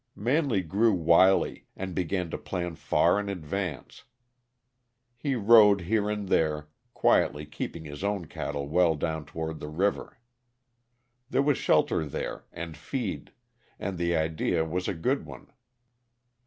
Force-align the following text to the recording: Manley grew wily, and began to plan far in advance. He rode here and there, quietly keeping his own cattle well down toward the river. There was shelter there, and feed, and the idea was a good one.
Manley 0.15 0.63
grew 0.63 0.93
wily, 0.93 1.67
and 1.75 1.93
began 1.93 2.31
to 2.31 2.37
plan 2.39 2.73
far 2.73 3.19
in 3.19 3.29
advance. 3.29 4.05
He 5.15 5.35
rode 5.35 5.81
here 5.81 6.09
and 6.09 6.27
there, 6.27 6.69
quietly 6.95 7.45
keeping 7.45 7.85
his 7.85 8.03
own 8.03 8.25
cattle 8.25 8.67
well 8.67 8.95
down 8.95 9.25
toward 9.25 9.59
the 9.59 9.67
river. 9.67 10.17
There 11.29 11.43
was 11.43 11.59
shelter 11.59 12.03
there, 12.03 12.45
and 12.51 12.75
feed, 12.75 13.31
and 13.77 13.99
the 13.99 14.15
idea 14.15 14.65
was 14.65 14.87
a 14.87 14.95
good 14.95 15.23
one. 15.27 15.51